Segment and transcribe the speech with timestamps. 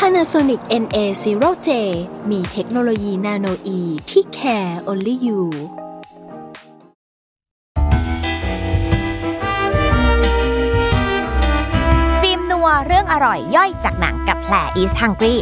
[0.00, 1.68] Panasonic NA0J
[2.30, 3.80] มีเทคโนโลยี nanoe
[4.10, 5.40] ที่ care only you
[12.20, 15.40] Film นัวเรื่องอร่อยย่อยจากหนังกับแพร is hungry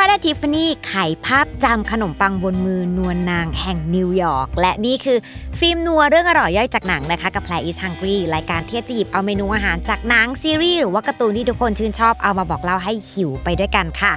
[0.00, 0.94] fast Tiffany ไข
[1.24, 5.18] ภาพจำขนมปังบนมือนวลนางแห่งนิวยอร์ก และนี่คือ
[5.58, 14.12] ฟิล์มนัวเรื่องอร่อยย่อยจากหนังนะคะ กับแพร is hungry รายการที่จะหยิบเอาเมนูอาหารจากหนังซีรีส์หรือว่าการ์ตูนที่ทุกคนชื่นชอบเอามาบอกเล่าให้หิวไปด้วยกันค่ะ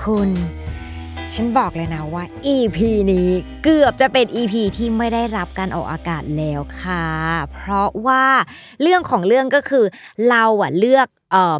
[0.00, 0.30] คุณ
[1.32, 2.78] ฉันบอกเลยนะว่า EP
[3.12, 3.28] นี้
[3.64, 7.06] เกือบจะเป็น EP ที่ไม่ได้รับการออกอากาศแล้วค่ะ
[7.52, 8.24] เพราะว่า
[8.82, 9.84] เรื่องของเรื่องก็คือ
[10.28, 11.08] เราอะเลือก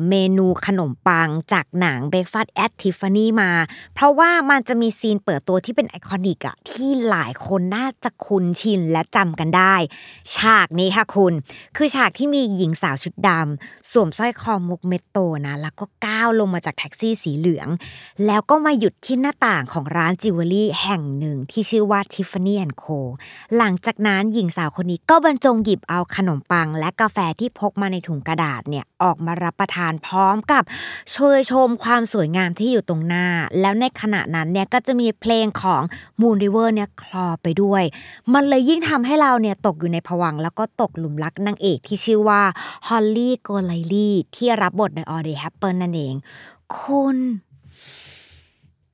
[0.09, 3.53] เมนูขนมปังจากหนัง Breakfast at Tiffany มา
[3.95, 9.75] เพราะว่ามันจะมีซีนเปิดตัวที่เป็น iconic อะที่หลายคนน่าจะคุ้นชินและจำกันได้
[10.37, 11.33] ฉากนี้ค่ะคุณ
[11.77, 17.69] คือฉากที่มีหญิงสาวชุดดำสวมสร้อยคอมุกเม็ดโตนะ แล้วก็ก้าวลงมาจากแท็กซี่สีเหลือง
[18.27, 22.99] แล้วก็มาหยุดที่หน้าต่างของร้านจิวเวลรี่แห่งหนึ่งที่ชื่อว่า Tiffany Co
[23.57, 30.63] หลังจากนั้นหญิงสาวคนนี้ก็บรรจงหยิบเอาขนมปัง และกาแฟที่พกมาในถุงกระดาษเนี่ยออกมารับประทานพร้อมกับ
[31.13, 33.27] เชยชมความสวยงามที่อยู่ตรงหน้า
[33.61, 35.83] แล้วในขณะนั้นเนี่ยก็จะมีเพลงของ
[36.21, 37.83] Moon River เนี่ยคลอไปด้วย
[38.35, 42.43] มันเลยยิ่งทำให้เราเนี่ยตกอยู่ในภวังค์แล้วก็ตกหลุมรักนางเอกที่ชื่อว่า
[42.87, 46.15] Holly Golightly ที่รับบทโดย Audrey Hepburn นั่นเอง
[46.77, 47.19] คุณ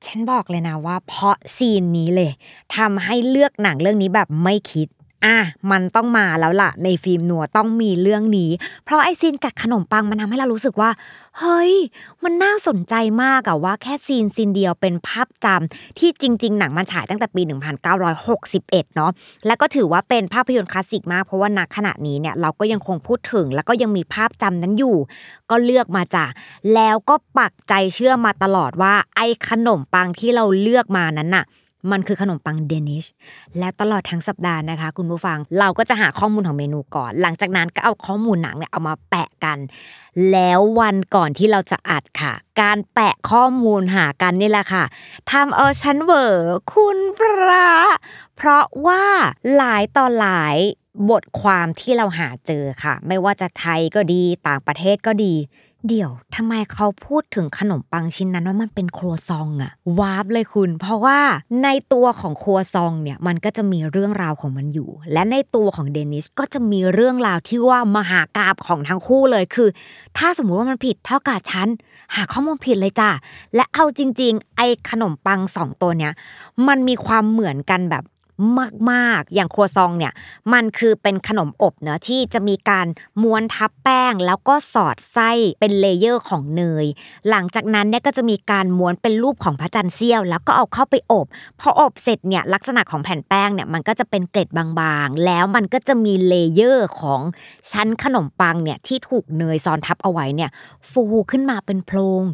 [0.06, 2.30] ฉันบอกเลยนะว่าเพราะซีนนี้เลย
[2.76, 4.88] ทำให้เลือกหนังเรื่องนี้แบบไม่คิด
[5.26, 5.38] อะ
[5.70, 8.50] มันต้องมาแล้วล่ะ ในฟิล์มนัวต้องมีเรื่องนี้
[8.84, 10.90] เพราะไอซีนกัดขนมปังมันทำให้เรารู้สึกว่า
[11.38, 11.72] เฮ้ย
[12.24, 17.42] มันน่าสนใจมากอะว่าแค่ซีนซีนเดียวเป็นภาพจำที่จริง ๆ หนังมันฉายตั้งแต่ปี
[18.18, 19.10] 1961 เนาะ
[19.46, 24.96] แล้วก็ถือว่าเป็นภาพยนตร์คลาสสิกมากเพราะว่าณขณะนี้เนี่ยเราก็ยังคงพูดถึง แล้วก็ยังมีภาพจำนั้นอยู่
[25.50, 26.26] ก็เลือกมาจ้ะ
[26.74, 31.44] แล้วก็ปักใจเชื่อมาตลอดว่าไอ้ขนมปังที่เราเลือกมานั้นน่ะ
[31.90, 33.04] มันคือขนมปังเดนิช
[33.58, 39.58] และตลอดทั้งสัปดาห์นะคะ คุณผู้ฟังเราก็จะหาข้อมูลของเมนูก่อน หลังจากนั้นก็เอาข้อมูลหนังเนี่ยเอามาแปะกัน
[40.32, 44.84] แล้ววันก่อนที่เราจะอัดค่ะ การแปะข้อมูลหากันนี่แหละค่ะ
[45.30, 47.68] ทำเอาฉันเวอร์คุณพระ
[48.36, 49.04] เพราะว่า
[49.54, 50.56] หลายต่อหลาย
[51.10, 55.34] บทความที่เราหาเจอค่ะ ไม่ว่าจะไทยก็ดีต่างประเทศก็ดี
[55.88, 61.18] เดี๋ยวทำไมเขาพูดถึงขนมปังชิ้นนั้นว่ามันเป็นครัวซองอะวาร์ปเลยคุณ เพราะว่า
[61.62, 69.68] ในตัวของครัวซองเนี่ยมันก็จะมีเรื่องราวของมันอยู่ และในตัวของเดนิสก็จะมีเรื่องราวที่ว่ามหากราบของทั้งคู่เลยคือ
[70.18, 71.68] ถ้าสมมุติว่ามันผิดเท่ากับฉัน
[72.14, 73.10] หาข้อมูลผิดเลยจ้ะ
[73.54, 76.12] และเอาจริง ๆ ไอ้ขนมปังสองตัวเนี้ย
[76.68, 78.04] มันมีความเหมือนกันแบบ
[78.90, 80.12] มากๆ อย่างครัวซองต์เนี่ย
[80.52, 82.86] มันคือเป็นขนมอบเนอะที่จะมีการ
[83.22, 85.30] ม้วนทับแป้ง แล้วก็สอดไส้
[85.60, 86.86] เป็น layer ของเนย
[87.30, 91.26] หลังจากนั้นเนี่ยก็จะมีการม้วนเป็นรูปของพระจันทร์เสี้ยว แล้วก็เอาเข้าไปอบ
[91.60, 97.20] พออบเสร็จเนี่ยลักษณะของแผ่นแป้งเนี่ยมันก็จะเป็นเกล็ดบางๆ แล้วมันก็จะมี layer ของ
[97.72, 100.50] ชั้นขนมปังเนี่ยที่ถูกเนยซ้อนทับเอาไว้เนี่ย
[100.90, 102.24] ฟูขึ้นมาเป็นโพรง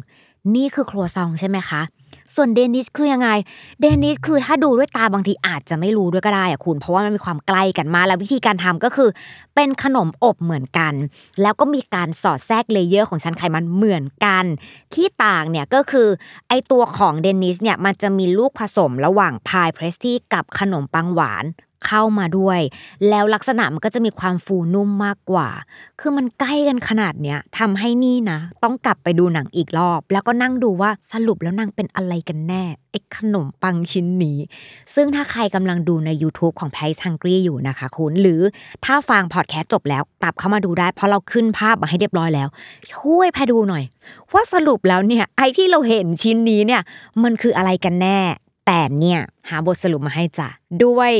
[0.55, 1.81] นี่คือครัวซองต์ใช่ไหมคะ
[2.35, 3.29] ส่วน Danish คือยังไง
[3.81, 9.09] Danish คือถ้าดูด้วยตาบางทีอาจจะไม่รู้ด้วยก็ได้อะคุณ เพราะว่ามันมีความใกล้กันมาแล้ววิธีการทำก็คือ
[9.55, 10.93] เป็นขนมอบเหมือนกัน
[11.41, 14.45] แล้วก็มีการสอดแทรก layer ของชั้นไขมันเหมือนกัน
[14.93, 16.07] ที่ต่างเนี่ยก็คือ
[16.49, 21.45] ไอตัวของ Danish เนี่ยมันจะมีลูกผสมระหว่างพาย pastry กับขนมปังหวาน
[21.85, 22.59] เข้ามาด้วย
[23.09, 25.49] แล้วลักษณะมันก็จะมีความฟูนุ่มมากกว่า
[25.99, 34.37] คือมันใกล้กันขนาดเนี้ยทำให้นี่นะ ต้องกลับไปดูหนังอีกรอบ แล้วก็นั่งดูว่าสรุปแล้วนางเป็นอะไรกันแน่ไอ้ขนมปังชิ้นนี้
[34.95, 38.41] ซึ่งถ้าใครกำลังดูใน YouTube ของ Price Hungry อยู่นะคะคุณ หรือ
[38.85, 42.47] ถ้าฟังพอดแคสต์จบแล้วกลับเข้ามาดูได้ เพราะเราขึ้นภาพมาให้เรียบร้อยแล้ว
[42.93, 43.83] ช่วยพาดูหน่อย
[44.33, 46.81] ว่าสรุปแล้วเนี่ยไอ้ที่เราเห็นชิ้นนี้เนี่ย
[47.23, 48.19] มันคืออะไรกันแน่
[48.65, 49.19] แต่เนี่ย
[49.49, 50.49] หาบทสรุปมาให้จ้ะ
[50.85, 51.11] ด้วย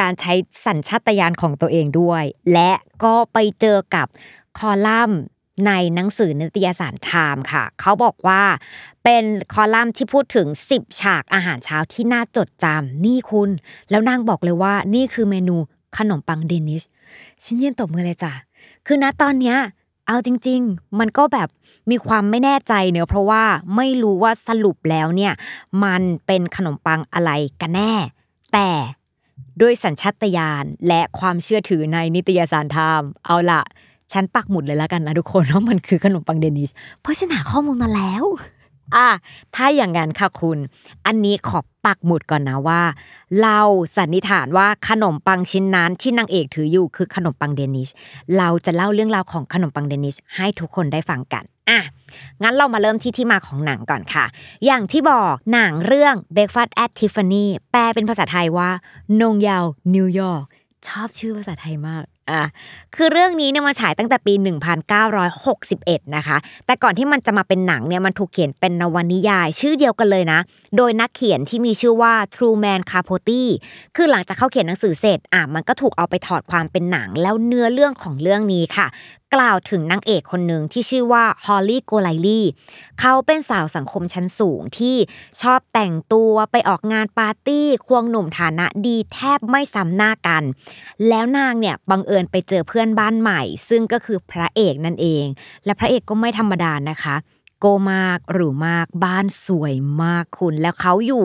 [0.00, 0.32] การใช้
[0.66, 2.72] สัญชาตญาณของตัวเองด้วย และ
[3.04, 4.06] ก็ไปเจอกับ
[4.58, 5.20] คอลัมน์
[5.66, 8.42] ในหนังสือนิตยสารไทม์ค่ะ เขาบอกว่า
[9.04, 13.50] เป็นคอลัมน์ที่พูดถึง 10 ฉากอาหารเช้าที่น่าจดจำนี่คุณ
[13.90, 15.56] แล้วนางบอกเลยว่านี่คือเมนู
[15.96, 16.82] ขนมปังเดนิช
[17.42, 18.32] ฉันยืนตบมือเลยจ้ะ
[18.86, 19.56] คือณตอนเนี้ย
[20.06, 21.48] เอาจริง ๆ มันก็แบบ
[21.90, 23.42] มีความไม่แน่ใจเนอะเพราะว่า
[23.76, 25.32] ไม่รู้ว่าสรุปแล้วเนี่ย
[25.84, 27.30] มันเป็นขนมปังอะไร
[27.60, 27.92] กันแน่
[28.52, 28.70] แต่
[29.60, 33.62] ด้วยสัญชาตญาณและความเชื่อถือในนิตยสารไทม์เอาละ
[34.12, 36.70] ฉันปักหมุดเลยแล้วกันนะทุกคนว่ามันคือขนมปังเดนิช
[37.00, 38.24] เพราะฉันหาข้อมูลมาแล้ว
[38.94, 39.08] อะ
[39.54, 40.58] ถ้าอย่างนั้นค่ะคุณ
[41.06, 42.82] อันนี้ขอปักหมุดก่อนนะว่า
[43.42, 43.58] เรา
[43.96, 47.88] สันนิษฐานว่าขนมปังชิ้นนั้นที่นางเอกถืออยู่คือขนมปังเดนิช
[48.38, 51.80] เราจะเล่าเรื่องราวของขนมปังเดนิชให้ทุกคนได้ฟังกันอะ
[52.42, 54.24] งั้นเรามาเริ่มที่ที่มาของหนังก่อนค่ะ
[54.66, 58.70] อย่างที่บอกหนังเรื่อง Breakfast at Tiffany แปลเป็นภาษาไทยว่า
[59.20, 59.64] นงยาว
[59.94, 60.44] นิวยอร์ก
[60.86, 62.42] ชอบชื่อภาษาไทยมาก อะ
[62.94, 64.34] คือเรื่องนี้เนี่ยมาฉายตั้งแต่ปี
[65.24, 66.36] 1961 นะคะ
[66.66, 70.40] แต่ก่อนที่มันจะมาเป็นหนังเนี่ยมันถูกเขียนเป็นนวนิยาย ชื่อเดียวกันเลยนะ
[70.76, 73.42] โดยนักเขียนที่มีชื่อว่า Truman Capote
[73.96, 78.86] คือหลังจากเขาเขียนหนังสือเสร็จอะมันก็ถูกเอาไปถอดความเป็นหนังแล้วเนื้อเรื่องของเรื่องนี้ค่ะ
[79.34, 82.46] กล่าวถึงนางเอกคนหนึ่งที่ชื่อว่า Holly Golightly
[83.00, 84.96] เขาเป็นสาวสังคมชั้นสูงที่
[85.42, 90.42] ชอบแต่งตัวไปออกงานปาร์ตี้ควงหนุ่มฐานะดีแทบไม่ซ้ำหน้ากัน
[91.08, 95.24] แล้วนางเนี่ยบังเอิญไปเจอเพื่อนบ้านใหม่ ซึ่งก็คือพระเอกนั่นเอง
[95.64, 97.16] และพระเอกก็ไม่ธรรมดานะคะ
[97.60, 101.24] โก้มากหรูมากบ้านสวยมากคุณแล้วเขาอยู่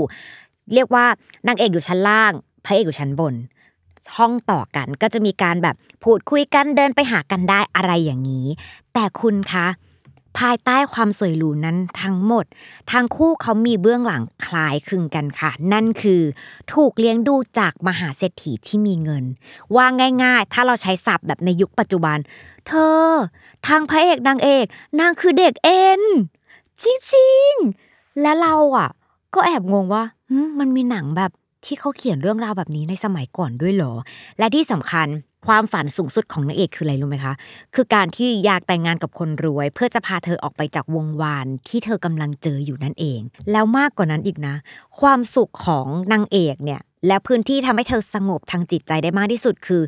[0.74, 1.06] เรียกว่า
[1.48, 2.32] นางเอกอยู่ชั้นล่าง
[2.66, 3.34] พระเอกอยู่ชั้นบน
[4.18, 8.48] ห้องต่อกัน ก็จะมีการแบบพูดคุยกันเดินไปหากันได้อะไรอย่างนี้
[8.94, 9.68] แต่คุณคะ
[10.40, 12.46] ภายใต้ความสวยหรูนั้นทั้งหมด
[12.92, 16.22] ทั้งคู่เขามีเบื้องหลังคล้ายคลึงกันค่ะ นั่นคือ
[16.74, 19.26] ถูกเลี้ยงดูจากมหาเศรษฐีที่มีเงิน
[19.76, 19.86] ว่า
[20.24, 22.18] ง่ายๆ ถ้าเราใช้ศัพท์แบบในยุคปัจจุบัน
[22.68, 22.72] เธ
[23.08, 23.12] อ
[23.68, 24.66] ทางพระเอกนางเอก
[25.00, 26.02] นางคือเด็กเอ็น
[26.84, 26.86] จ
[27.16, 28.90] ริงๆ และเราอะ
[29.34, 30.04] ก็แอบงงว่า
[30.60, 31.32] มันมีหนังแบบ
[31.66, 33.94] ที่เขาเขียนเรื่องราวแบบนี้ในสมัยก่อนด้วยเหรอ
[34.40, 35.08] และที่สำคัญ
[35.48, 37.34] ความฝันสูงสุดของนางเอกคืออะไรรู้ไหมคะ
[37.76, 43.20] คือการที่อยากแต่งงานกับคนรวย เพื่อจะพาเธอออกไปจากวงวานที่เธอกำลังเจออยู่นั่นเอง
[43.52, 44.56] แล้วมากกว่านั้นอีกนะ
[45.00, 49.82] ความสุขของนางเอกเนี่ย และพื้นที่ทำให้เธอสงบทางจิตใจได้มากที่สุดคือ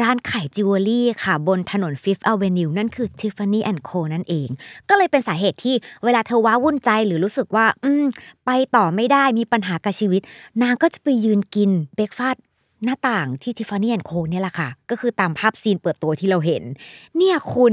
[0.00, 4.48] ร้านขายจิวเวลรี่ค่ะบนถนน Fifth Avenue นั่นคือ Tiffany Co นั่นเอง
[4.88, 5.74] ก็เลยเป็นสาเหตุที่
[6.04, 8.04] เวลาเธอว้าวุ่นใจหรือรู้สึกว่า อืม
[8.46, 10.22] ไปต่อไม่ได้มีปัญหากับชีวิต
[10.62, 12.36] นางก็จะไปยืนกิน breakfast
[12.84, 16.62] หน้าต่างที่ Tiffany Co เนี่ยแหละค่ะ ก็คือตามภาพซีนเปิดตัวที่เราเห็น
[17.16, 17.72] เนี่ยคุณ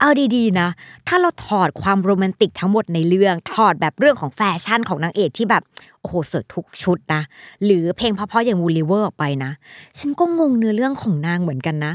[0.00, 0.68] เอาดีๆนะ
[1.08, 5.62] ถ้าเราถอดความโรแมนติกทั้งหมดในเรื่อง ถอดแบบเรื่องของแฟชั่นของนางเอกที่แบบ
[6.00, 7.22] โอ้โหสวยทุกชุดนะ
[7.64, 9.50] หรือเพลงเพราะๆอย่างวูลิเวอร์ออกไปนะ
[9.98, 11.92] ฉันก็งงเนื้อเรื่องของนางเหมือนกันนะ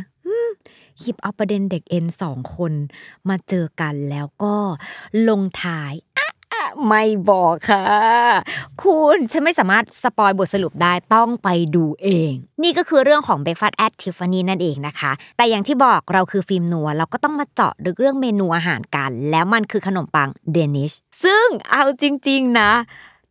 [1.00, 2.74] หยิบเอาประเด็นเด็กเอ็นสองคน
[3.30, 4.56] มาเจอกันแล้วก็
[5.30, 6.29] ลงท้ายอะอะ
[6.88, 7.86] ไม่บอกค่ะ
[8.84, 12.32] คุณฉันไม่สามารถ spoil บทสรุปได้ต้องไปดูเอง
[12.64, 20.92] นี่ก็คือเรื่องของ Breakfast at Tiffany นั่นเองนะคะ แต่อย่างที่บอกเราคือฟิล์มนัวเราก็ต้องมาเจาะเรื่องเมนูอาหารกัน แล้วมันคือขนมปัง Danish
[21.24, 22.72] ซึ่งเอาจริง ๆนะ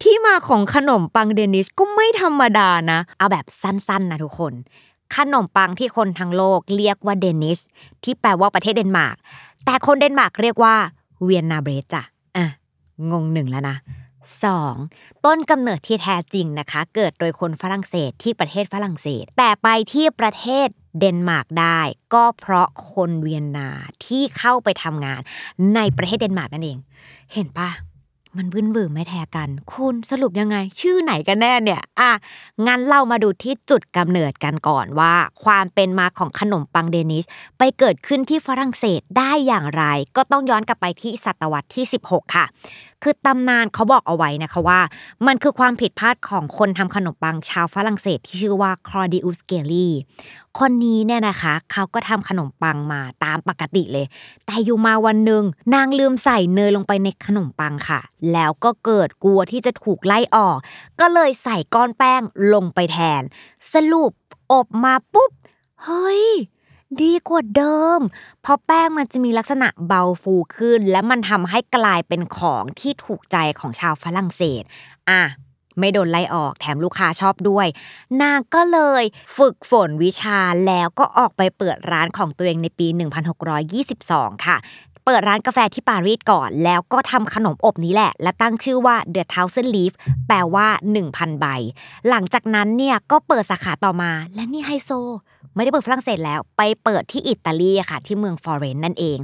[0.03, 4.55] ที่มาของขนมปัง Danish ก็ไม่ธรรมดานะ เอาแบบสั้นๆนะทุกคน
[5.17, 7.59] ขนมปังที่คนทั้งโลกเรียกว่า Danish
[8.05, 9.17] ที่แปลว่าประเทศเดนมาร์ก
[9.65, 10.75] แต่คนเดนมาร์กเรียกว่า
[11.25, 12.03] Vienna bread จ้ะ
[13.11, 13.77] งงหนึ่งแล้วนะ
[14.51, 15.25] 2.
[15.25, 20.69] ต้นกำเนิดที่แท้จริงนะคะ เกิดโดยคนฝรั่งเศสที่ประเทศฝรั่งเศส แต่ไปที่ประเทศ
[20.99, 21.81] เดนมาร์กได้
[22.15, 23.69] ก็เพราะคนเวียนนา
[24.05, 25.21] ที่เข้าไปทำงาน
[25.75, 26.79] ในประเทศเดนมาร์กนั่นเอง
[27.33, 27.71] เห็นปะ
[28.37, 32.11] มันบึ้นบือไม่แท้กัน คุณสรุปยังไง ชื่อไหนกันแน่เนี่ย อะ
[32.67, 35.15] งั้นเรามาดูที่จุดกำเนิดกันก่อนว่า
[35.45, 37.25] ความเป็นมาของขนมปังเดนิช
[37.59, 39.85] ไปเกิดขึ้นที่ฝรั่งเศสได้อย่างไร
[40.17, 42.45] ก็ต้องย้อนกลับไปที่ศตวรรษที่ 16 ค่ะ
[43.03, 44.81] คือตำนานเขาบอกเอาไว้นะคะว่า
[45.27, 49.93] มันคือความผิดพลาดของคนทำขนมปังชาวฝรั่งเศสที่ชื่อว่าคลอดิอุสเกลลี่
[50.59, 54.07] คนนี้เนี่ยนะคะเขาก็ทำขนมปังมาตามปกติเลย
[54.47, 55.43] แต่อยู่มาวันหนึ่ง
[55.75, 58.01] นางลืมใส่เนยลงไปในขนมปังค่ะ
[58.33, 60.57] แล้วก็เกิดกลัวที่จะถูกไล่ออก
[61.01, 62.23] ก็เลยใส่ก้อนแป้ง
[62.55, 63.23] ลงไปแทน
[63.73, 64.13] สรุป
[64.53, 65.31] อบมาปุ๊บ
[65.85, 66.25] เฮ้ย
[67.03, 68.01] ดีกว่าเดิม
[68.43, 74.63] เพราะแป้งมันจะมีลักษณะเบาฟูขึ้น และมันทำให้กลายเป็นของที่ถูกใจของชาวฝรั่งเศส
[75.11, 75.23] อะ
[75.79, 77.67] ไม่โดนไล่ออกแถมลูกค้าชอบด้วย
[78.23, 79.05] นางก็เลย
[79.37, 82.87] ฝึกฝนวิชาแล้วก็ออกไปเปิดร้านของตัวเองในปี
[83.67, 84.57] 1622 ค่ะ
[85.11, 89.93] เปิดร้านกาแฟที่ปารีสก่อน แล้วก็ทำขนมอบนี้แหละ และตั้งชื่อว่า The Thousand Leaf
[90.27, 90.67] แปลว่า
[91.05, 91.47] 1,000 ใบ
[92.09, 94.91] หลังจากนั้นเนี่ยก็เปิดสาขาต่อมา และนี่ไฮโซ
[95.55, 99.19] ไม่ได้เปิดฝรั่งเศสแล้ว ไปเปิดที่อิตาลีค่ะ ที่เมืองฟลอเรนซ์นั่นเอง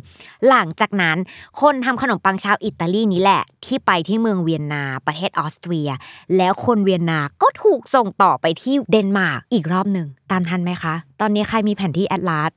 [0.49, 1.17] หลังจากนั้น
[1.61, 5.91] คนทำขนมปังชาวอิตาลีนี้แหละ ที่ไปที่เมืองเวียนนาประเทศออสเตรีย
[6.37, 12.53] แล้วคนเวียนนาก็ถูกส่งต่อไปที่เดนมาร์กอีกรอบหนึ่งตามทันไหมคะ ตอนนี้ใครมีแผนที่แอตลาส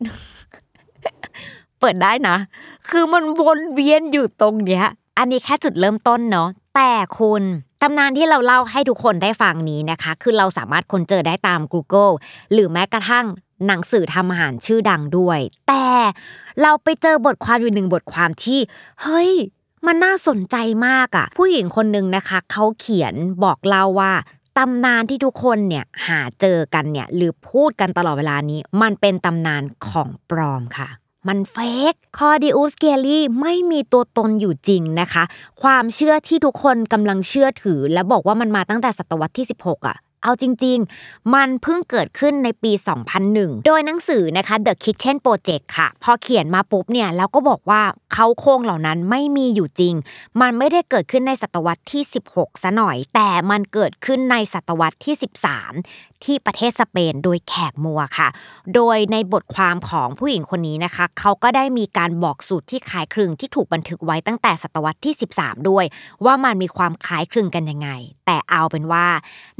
[1.80, 2.38] เปิดได้นะ
[2.90, 4.86] คือมันวนเวียนอยู่ตรงเนี้ย
[5.18, 7.44] อันนี้แค่จุดเริ่มต้นเนาะแต่คุณ
[7.82, 12.14] ตำนานที่เราเล่าให้ทุกคนได้ฟังนี้นะคะ คือเราสามารถค้นเจอได้ตาม Google
[12.54, 13.26] หรือแม้กระทั่ง
[13.68, 15.88] หนังสือทำอาหารชื่อดังด้วย แต่
[16.62, 18.60] เราไปเจอบทความอยู่หนึ่งบทความที่
[19.02, 19.32] เฮ้ย
[19.86, 20.56] มันน่าสนใจ
[20.88, 24.14] มากอะผู้หญิงคนหนึ่งนะคะเขาเขียนบอกเล่าว่า
[24.58, 30.90] ตำนานที่ทุกคนเนี่ยหาเจอกันเนี่ยหรือพูดกันตลอดเวลานี้ มันเป็นตำนานของปลอมค่ะ
[31.28, 31.58] มันเฟ
[31.92, 35.24] กคอดิอุสเกลี่ไม่มีตัวตนอยู่จริงนะคะ
[35.62, 42.72] ความเชื่อที่ทุกคนกำลังเชื่อถือ และบอกว่ามันมาตั้งแต่ศตวรรษที่ 16อะ เอาจริง ๆ มันเพิ่งเกิดขึ้นในปี
[43.20, 47.82] 2001 โดยหนังสือนะคะ The Kitchen Project ค่ะ พอเขียนมาปุ๊บเนี่ยแล้วก็บอกว่า
[48.14, 49.94] เขาโครงเหล่านั้นไม่มีอยู่จริง
[50.42, 55.16] มันไม่ได้เกิดขึ้นในศตวรรษที่ 16 ซะหน่อย แต่มันเกิดขึ้นในศตวรรษที่
[55.68, 58.28] 13 ที่ประเทศสเปนโดยแขกมัวค่ะ
[58.76, 65.86] โดยในบทความของผู้หญิงคนนี้นะคะ เขาก็ได้มีการบอกสูตรที่คล้ายคลึงที่ถูกบันทึกไว้ตั้งแต่ศตวรรษที่ 13 ด้วย
[66.26, 67.90] ว่ามันมีความคล้ายคลึงกันยังไง
[68.26, 69.08] แต่เอาเป็นว่า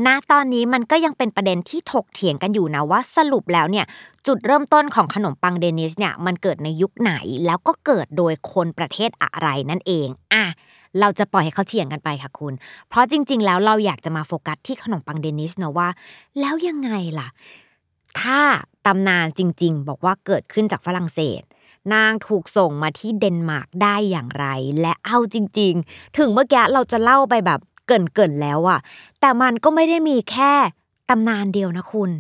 [0.06, 3.86] ณตอนนี้มันก็ยังเป็นประเด็นที่ถกเถียงกันอยู่นะว่าสรุปแล้วเนี่ย
[4.28, 7.14] จุดเริ่มต้นของขนมปังเดนิชเนี่ยมันเกิดในยุคไหน
[7.46, 10.46] แล้วก็เกิดโดยคนประเทศอะไรนั่นเองอะ
[11.00, 12.54] เราจะปล่อยให้เขาเถียงกันไปค่ะคุณ
[12.90, 15.90] เพราะจริง ๆ แล้วเราอยากจะมาโฟกัสที่ขนมปังเดนิชนะว่า
[16.40, 17.28] แล้วยังไงล่ะ
[18.20, 18.40] ถ้า
[18.86, 21.42] ตำนานจริง ๆ บอกว่าเกิดขึ้นจากฝรั่งเศส
[21.94, 24.46] นางถูกส่งมาที่เดนมาร์กได้อย่างไร
[24.82, 28.80] และเอาจริง ๆ ถึงเมื่อกี้เราจะเล่าไปแบบ เกินๆแล้วอะ
[29.22, 30.54] แต่มันก็ไม่ได้มีแค่
[31.10, 32.12] ตำนานเดียวนะคุณ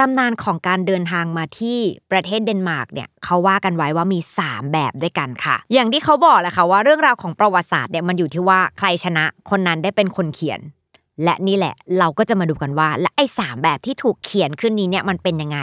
[0.00, 1.78] ตำนานของการเดินทางมาที่
[2.10, 10.60] ประเทศเดนมาร์กเนี่ยเขาว่ากันไว้ว่ามี 3 แบบด้วยกันค่ะ อย่างที่เขาบอกแหละค่ะว่าเรื่องราวของประวัติศาสตร์เนี่ยมันอยู่ที่ว่าใครชนะคนนั้นได้เป็นคนเขียน
[11.24, 15.58] และนี่แหละเราก็จะมาดูกันว่า และไอ้สามแบบที่ถูกเขียนขึ้นนี้เนี่ยมันเป็นยังไง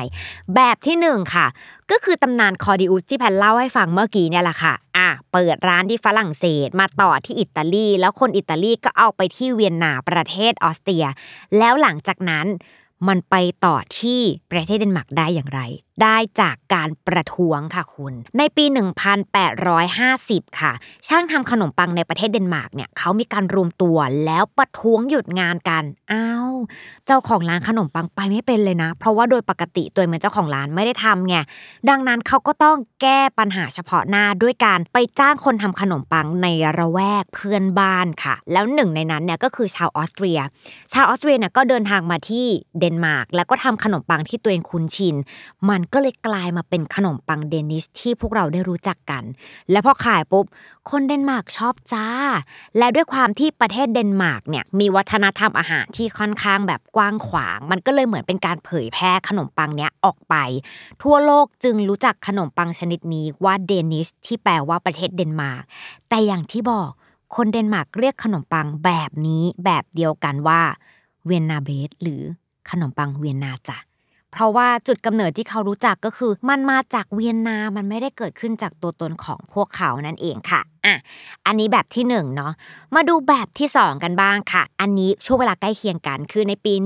[0.55, 1.47] แบบที่หนึ่งค่ะ
[1.91, 11.05] ก็คือตำนานคลอดิอุสที่แพรเล่าให้ฟังเมื่อกี้เนี่ยแหละค่ะ อะเปิดร้านที่ฝรั่งเศสมาต่อที่อิตาลี แล้วคนอิตาลีก็เอาไปที่เวียนนาประเทศออสเตรีย
[11.57, 12.45] แล้วหลังจากนั้น
[13.07, 15.61] มันไปต่อที่ประเทศเดนมาร์กได้อย่างไร
[16.03, 18.65] ได้จากการประท้วงค่ะคุณ ในปี
[19.81, 20.71] 1850 ค่ะ
[21.07, 26.51] ช่างทำขนมปังในประเทศเดนมาร์กเนี่ยเขามีการรวมตัวแล้วประท้วงหยุดงานกันอ้าว
[27.05, 31.35] เจ้าของร้านขนมปังไปไม่เป็นเลยนะ เพราะว่าโดยปกติตัวเหมือนเจ้าของร้านไม่ได้ทำไง
[31.89, 40.39] ดังนั้นเขาก็ต้องแก้ปัญหาเฉพาะหน้าด้วยการไปจ้างคนทำขนมปังในละแวกเพื่อนบ้านค่ะ แล้วหนึ่งในนั้นเนี่ยก็คือชาวออสเตรีย
[40.93, 42.45] ชาวออสเตรียเนี่ยก็เดินทางมาที่
[42.79, 45.15] เดนมาร์กแล้วก็ทำขนมปังที่ตัวเองคุ้นชิน
[45.69, 49.23] มันก็เลยกลายมาเป็นขนมปังเดนิชที่พวกเราได้รู้จักกัน
[49.71, 50.45] และพอขายปุ๊บ
[50.89, 52.07] คนเดนมาร์กชอบจ้า
[52.77, 60.35] และด้วยความที่ประเทศเดนมาร์กเนี่ยมีวัฒนธรรมอาหารที่ค่อนข้างแบบกว้างขวาง มันก็เลยเหมือนเป็นการเผยแพร่ขนมปังเนี้ยออกไป
[61.03, 65.63] ทั่วโลกจึงรู้จักขนมปังชนิดนี้ว่าเดนิชที่แปลว่าประเทศเดนมาร์ก
[66.09, 66.89] แต่อย่างที่บอก
[67.35, 70.61] คนเดนมาร์กเรียกขนมปังแบบนี้แบบเดียวกันว่า
[71.25, 72.21] Vienna Bread หรือ
[72.69, 73.77] ขนมปังเวียนนาจ้ะ
[74.31, 80.95] เพราะว่าจุดกำเนิดที่เขารู้จักก็คือ มันมาจากเวียนนา มันไม่ได้เกิดขึ้นจากตัวตนของพวกเขานั่นเองค่ะอะ
[81.45, 82.53] อันนี้แบบที่หนึ่งเนาะ
[82.95, 86.83] มาดูแบบที่สองกันบ้างค่ะ อันนี้ช่วงเวลาใกล้เคียงกันคือในปี 1845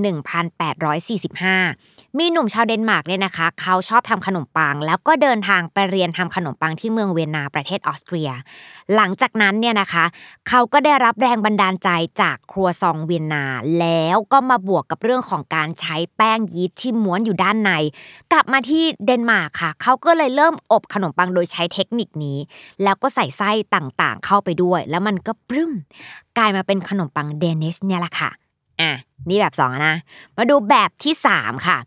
[2.19, 8.29] มีหนุ่มชาวเดนมาร์กเนี่ยนะคะ เขาชอบทำขนมปัง แล้วก็เดินทางไปเรียนทำขนมปังที่เมืองเวียนนาประเทศออสเตรีย
[8.95, 10.05] หลังจากนั้นเนี่ยนะคะ
[10.47, 11.89] เขาก็ได้รับแรงบันดาลใจ
[12.21, 13.45] จากครัวซองต์เวียนนา
[13.79, 17.71] แล้วก็มาบวกกับเรื่องของการใช้แป้งยีสต์ที่ม้วนอยู่ด้านใน
[18.31, 22.37] กลับมาที่เดนมาร์กค่ะ เขาก็เลยเริ่มอบขนมปังโดยใช้เทคนิคนี้
[22.83, 25.71] แล้วก็ใส่ไส้ต่างๆ เข้าไปด้วย แล้วมันก็ปรึ้ม
[26.37, 28.31] กลายมาเป็นขนมปังเดนิชเนี่ยแหละค่ะ
[28.81, 28.93] อะ
[29.29, 29.95] นี่แบบสองนะ
[30.37, 31.77] มาดูแบบที่สามค่ะ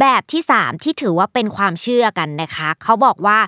[0.00, 3.38] แบบที่สามที่ถือว่าเป็นความเชื่อกันนะคะ เขาบอกว่า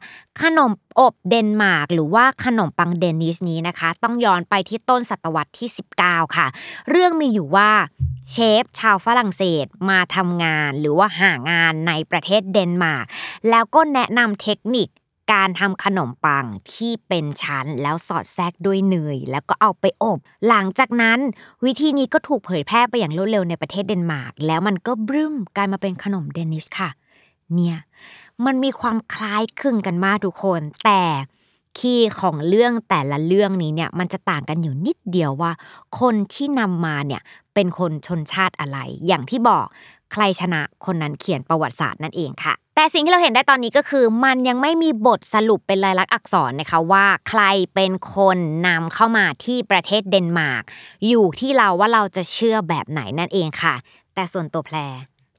[0.40, 5.68] ขนมอบเดนมาร์กหรือว่าขนมปังเดนิชนี้นะคะ ต้องย้อนไปที่ต้นศตวรรษที่
[6.02, 6.46] 19 ค่ะ
[6.90, 7.70] เรื่องมีอยู่ว่า
[8.30, 13.06] เชฟชาวฝรั่งเศสมาทำงานหรือว่าหางานในประเทศเดนมาร์ก
[13.50, 14.88] แล้วก็แนะนำเทคนิค
[15.32, 20.18] การทำขนมปังที่เป็นชั้นแล้วสอดแทรกด้วยเนยแล้วก็เอาไปอบ
[20.48, 21.18] หลังจากนั้น
[21.64, 26.90] วิธีนี้ก็ถูกเผยแพร่ไปอย่างรวดเร็วในประเทศเดนมาร์กแล้วมันก็บรึ้มกลายมาเป็นขนมเดนิชค่ะ
[27.54, 27.76] เนี่ย
[28.44, 31.02] มันมีความคล้ายคลึงกันมากทุกคน แต่
[31.78, 35.52] คีย์ของเรื่องแต่ละเรื่องนี้เนี่ยมันจะต่างกันอยู่นิดเดียวว่า
[36.00, 37.22] คนที่นำมาเนี่ย
[37.54, 39.66] เป็นคนชนชาติอะไร อย่างที่บอก
[40.12, 47.42] ใครชนะคนนั้นเขียนประวัติศาสตร์นั่นเองค่ะ แต่สิ่งที่เราเห็นได้ตอนนี้ก็คือ มันยังไม่มีบทสรุปเป็นลายลักษณ์อักษรนะคะว่าใคร
[47.74, 50.62] เป็นคนนำเข้ามาที่ประเทศเดนมาร์ก
[51.08, 53.74] อยู่ที่เราว่าเราจะเชื่อแบบไหนนั่นเองค่ะ
[54.14, 54.76] แต่ส่วนตัวแพร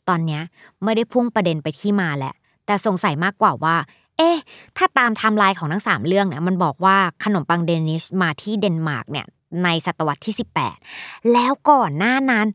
[0.10, 0.40] ตอนนี้
[0.84, 2.34] ไม่ได้พุ่งประเด็นไปที่มาแหละ
[2.66, 3.76] แต่สงสัยมากกว่าว่า
[4.18, 4.38] เอ๊ะ
[4.78, 9.26] ถ้าตามไทม์ไลน์ของทั้งสามเรื่องเนี่ยมันบอกว่าขนมปังเดนิชมาที่เดนมาร์กเนี่ย
[9.64, 10.36] ในศตวรรษที่
[10.84, 12.48] 18 แล้วก่อนหน้านั้น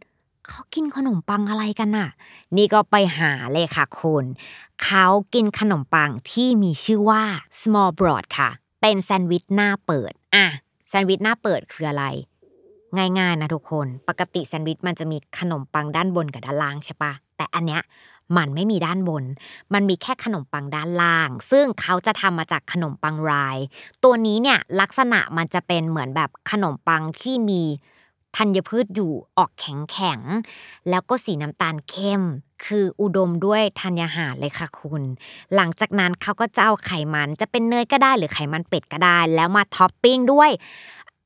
[0.49, 2.09] เขากินขนมปังอะไรกันน่ะ
[2.57, 4.25] นี่ก็ไปหาเลยค่ะคุณ
[4.85, 7.23] เขากินขนมปังที่มีชื่อว่า
[7.61, 10.47] small broad ค่ะ เป็นแซนด์วิชหน้าเปิด อะ
[10.89, 12.05] แซนด์วิชหน้าเปิดคืออะไร
[13.19, 17.83] ง่ายๆนะทุกคน ปกติแซนด์วิชมันจะมีขนมปังด้านบนกับด้านล่างใช่ปะ แต่อันเนี้ย
[18.37, 19.25] มันไม่มีด้านบน
[19.75, 23.59] มันมีแค่ขนมปังด้านล่าง ซึ่งเขาจะทำมาจากขนมปังราย
[24.05, 27.63] ตัวนี้เนี่ยลักษณะมันจะเป็นเหมือนแบบขนมปังที่มี
[28.37, 30.21] ธัญพืชอยู่ออกแข็งแข็ง
[30.91, 32.23] แล้วก็สีน้ำตาลเข้ม
[32.65, 35.03] คืออุดมด้วยธัญญาหารเลยค่ะคุณ
[35.55, 40.51] หลังจากนั้นเขาก็จะเอาไขมันจะเป็นเนยก็ได้หรือไขมันเป็ดก็ได้ แล้วมาท็อปปิ้งด้วย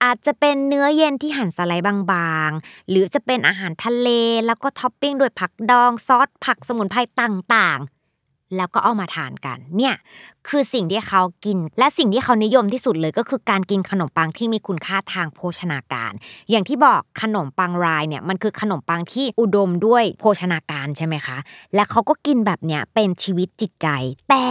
[0.05, 4.09] อาจจะเป็นเนื้อเย็นที่หั่นสไลด์บางๆ หรือจะเป็นอาหารทะเล
[4.47, 7.81] แล้วก็ท็อปปิ้งด้วยผักดองซอสผักสมุนไพรต่าง
[8.57, 9.95] แล้วก็เอามาทานกัน เนี่ย
[10.49, 16.13] คือสิ่งที่เขากิน และสิ่งที่เขานิยมที่สุดเลยก็คือการกินขนมปังที่มีคุณค่าทางโภชนาการ
[16.51, 21.37] อย่างที่บอกขนมปังรายเนี่ยมันคือขนมปังที่อุดมด้วยโภชนาการใช่ไหมคะ
[21.75, 23.89] และเขาก็กินแบบเนี้ยเป็นชีวิตจิตใจ
[24.31, 24.47] แต่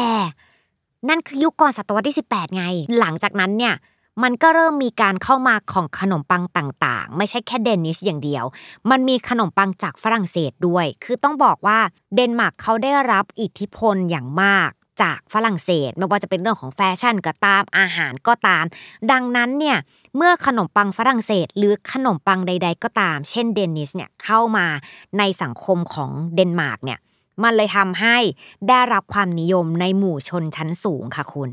[1.10, 2.64] นั่นคือยุคก่อนศตวรรษที่ 18 ไง
[3.00, 3.76] หลังจากนั้นเนี่ย
[4.24, 8.46] มันก็เริ่มมีการเข้ามาของขนมปังต่างๆ ไม่ใช่แค่เดนิชอย่างเดียว
[8.90, 11.80] มันมีขนมปังจากฝรั่งเศสด้วย คือต้องบอกว่า
[12.16, 18.66] เดนมาร์กเขาได้รับอิทธิพลอย่างมากจากฝรั่งเศส ไม่ว่าจะเป็นเรื่องของแฟชั่นก็ตามอาหารก็ตาม
[19.12, 19.78] ดังนั้นเนี่ย
[20.16, 24.66] เมื่อขนมปังฝรั่งเศส หรือขนมปังใด ๆ ก็ตาม เช่นเดนิชเนี่ยเข้ามา
[25.18, 27.00] ในสังคมของเดนมาร์กเนี่ย
[27.44, 28.18] มันเลยทำให้
[28.70, 31.50] ได้รับความนิยมในหมู่ชนชั้นสูงค่ะคุณ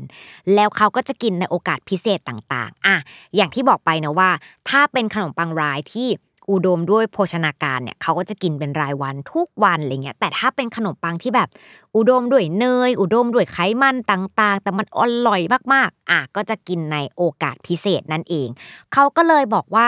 [0.53, 2.95] แล้วเขาก็จะกินในโอกาสพิเศษต่างๆ อะ
[3.35, 4.29] อย่างที่บอกไปนะว่า
[4.69, 6.07] ถ้าเป็นขนมปังรายที่
[6.51, 11.49] อุดมด้วยโภชนาการเนี่ยเขาก็จะกินเป็นรายวันทุกวันอะไรเงี้ยแต่ถ้าเป็นขนมปังที่แบบ
[11.95, 15.41] อุดมด้วยเนย อุดมด้วยไขมันต่างๆ แต่มันอร่อย
[15.73, 18.47] มากๆอะก็จะกินในโอกาสพิเศษนั่นเอง
[18.93, 19.87] เขาก็เลยบอกว่า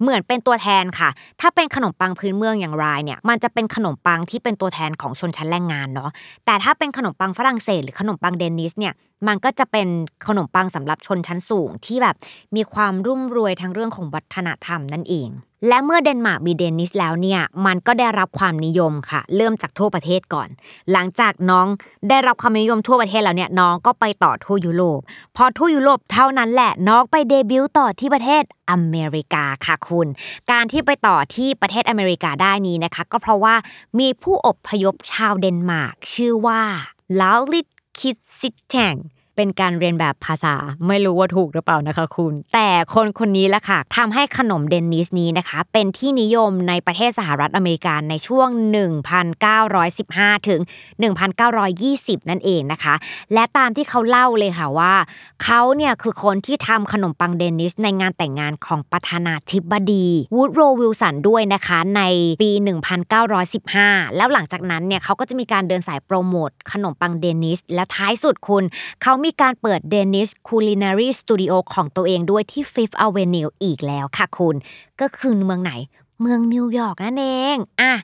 [0.00, 6.10] เหมือนเป็นตัวแทนค่ะ ถ้าเป็นขนมปังพื้นเมืองอย่างรายเนี่ยมันจะเป็นขนมปังที่เป็นตัวแทนของชนชั้นแรงงานเนาะ
[6.46, 8.94] แต่ถ้าเป็นขนมปังฝรั่งเศสหรือขนมปังเดนิสเนี่ย
[9.28, 9.88] มันก็จะเป็น
[10.28, 12.16] ขนมปังสำหรับชนชั้นสูงที่แบบ
[12.56, 15.28] มีความรุ่มรวยทั้งเรื่องของวัฒนธรรมนั่นเอง
[15.68, 20.48] และเมื่อเดนมาร์กมีเดนิสแล้วเนี่ยมันก็ได้รับความนิยมค่ะ เริ่มจากทั่วประเทศก่อน
[20.92, 21.66] หลังจากน้อง
[22.08, 25.00] ได้รับความนิยมทั่วประเทศแล้วเนี่ยน้องก็ไปต่อทั่วยุโรป
[25.36, 30.08] พอทั่วยุโรปเท่านั้นแหละน้องไปเดบิวต์ต่อที่ประเทศอเมริกาค่ะคุณ
[30.50, 33.54] การที่ไปต่อที่ประเทศอเมริกาได้นี้นะคะ ก็เพราะว่า
[33.98, 36.62] มีผู้อบพยพชาวเดนมาร์กชื่อว่า
[37.20, 37.66] ลาลิต
[37.98, 38.96] คิดซิแจง
[39.36, 40.54] เป็นการเรียนแบบภาษา
[40.86, 48.48] ไม่รู้ว่าถูกหรือเปล่านะคะคุณ แต่คนคนนี้แหละค่ะทำให้ขนมเดนนิสนี้นะคะ เป็นที่นิยมในประเทศสหรัฐอเมริกาในช่วง
[49.68, 50.60] 1915 ถึง
[51.44, 52.94] 1920 นั่นเองนะคะ
[53.34, 54.94] และตามที่เขาเล่าเลยค่ะว่า
[55.44, 62.02] เขาเนี่ยคือคนที่ทำขนมปังเดนิสในงานแต่งงานของประธานาธิบดีวูดโรวิลสันด้วยนะคะใน
[62.42, 62.50] ปี
[63.38, 68.64] 1915 แล้วหลังจากนั้นเนี่ยเขาก็จะมีการเดินสายโปรโมทขนมปังเดนิสแล้วท้ายสุดคุณ
[69.02, 74.56] เขามีการเปิด Danish Culinary Studio ของตัวเองด้วยที่ Fifth Avenue อีกแล้วค่ะคุณ
[75.00, 75.72] ก็คือเมืองไหน
[76.20, 77.94] เมืองนิวยอร์กนั่นเอง อะ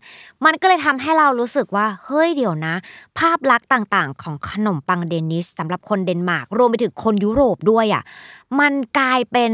[0.45, 2.75] มันก็เลยทำให้เรารู้สึกว่า เฮ้ยเดี๋ยวนะ
[3.19, 8.03] ภาพลักษณ์ต่างๆ ของขนมปังเดนิชสำหรับคนเดนมาร์กรวมไปถึงคนยุโรปด้วยอะ
[8.61, 9.51] มันกลายเป็น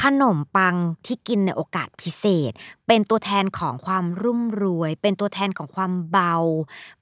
[0.00, 0.76] ขนมปัง
[1.06, 2.52] ที่กินในโอกาสพิเศษ
[2.86, 6.36] เป็นตัวแทนของความรุ่มรวย เป็นตัวแทนของความเบา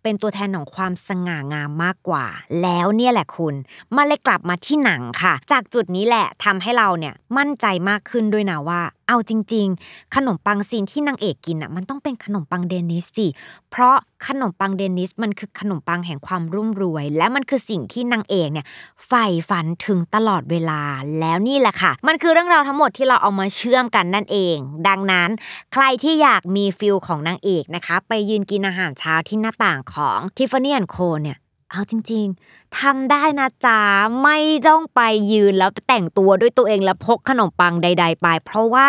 [0.03, 2.27] เป็นตัวแทนของความสง่างามมากกว่า
[2.63, 3.55] แล้วเนี่ยแหละคุณ
[3.97, 13.27] มันเลยกลับมาที่หนังค่ะ จากจุดนี้แหละทำให้เราเนี่ยมั่นใจมากขึ้นด้วยนะว่า เอาจริง ๆ ขนมปังซีนที่นางเอกกินอะมันต้องเป็นขนมปังเดนิสสิ
[13.71, 18.67] เพราะขนมปังเดนิสมันคือขนมปังแห่งความรุ่มรวย และมันคือสิ่งที่นางเอกเนี่ย
[19.07, 20.81] ใฝ่ฝันถึงตลอดเวลา
[21.21, 24.57] แล้วนี่แหละค่ะ มันคือเรื่องราวทั้งหมดที่เราเอามาเชื่อมกันนั่นเอง
[24.89, 25.31] ดังนั้น
[25.73, 31.39] ใครที่อยากมีฟิลของนางเอกนะคะ ไปยืนกินอาหารเช้าที่หน้าต่างของทิฟฟานี่แอนโคเนี่ย
[31.71, 33.81] เอาจริง ๆทำได้นะจ๊ะ
[34.23, 35.01] ไม่ต้องไป
[35.33, 38.89] ยืนแล้วแต่งตัวด้วยตัวเองแล้วพกขนมปังใด ๆ ไป เพราะว่า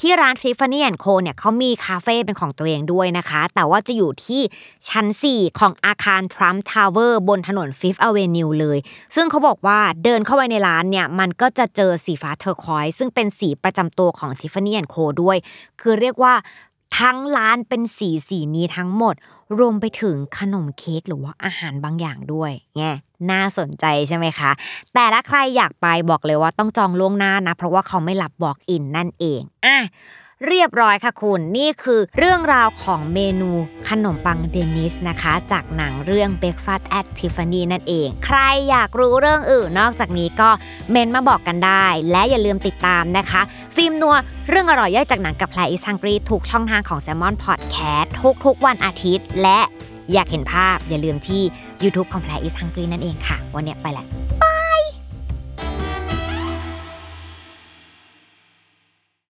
[0.00, 4.40] ที่ร้าน Tiffany Co เนี่ยเขามีคาเฟ่เป็นของตัวเองด้วยนะคะ แต่ว่าจะอยู่ที่
[4.88, 8.78] ชั้น 4 ของอาคาร Trump Tower บนถนน Fifth Avenue เลย
[9.14, 15.36] ซึ่งเขาบอกว่าเดินเข้าไปในร้านเนี่ย มันก็จะเจอสีฟ้า turquoise ซึ่งเป็นสีประจำตัวของ Tiffany & Co ด้วย
[15.80, 16.34] คือเรียกว่า
[16.98, 19.14] ทั้งร้านเป็นสีสีนี้ทั้งหมด
[19.58, 22.84] รวมไปถึงขนมเค้กหรือว่าอาหารบางอย่างด้วยไง
[23.30, 24.50] น่าสนใจใช่ไหมคะ
[24.94, 29.78] แต่ถ้าใครอยากไปบอกเลยว่าต้องจองล่วงหน้านะ เพราะว่าเขาไม่รับ walk-in นั่นเองอะ
[30.48, 33.50] เรียบร้อยค่ะคุณนี่คือเรื่องราวของเมนู
[33.88, 38.38] ขนมปังเดนิชนะคะ จากหนังเรื่อง Breakfast at Tiffany นั่นเอง ใคร
[38.70, 40.50] อยากรู้เรื่องอื่นนอกจากนี้ก็
[40.90, 43.40] เมนมาบอกกันได้ และอย่าลืมติดตามนะคะ
[43.76, 44.16] ฟิล์มนัว
[44.48, 48.06] เรื่องอร่อยย่อยจากหนังกับแพลอิสังกรีทุกช่องทางของ s ซ l m o n Podcast
[48.44, 49.60] ทุกๆวันอาทิตย์ และ
[50.12, 51.42] อยากเห็นภาพอย่าลืมที่
[51.82, 54.06] YouTube ของแพลอิสังกรีนั่นเองค่ะ วันนี้ไปแหละ
[54.42, 54.59] บ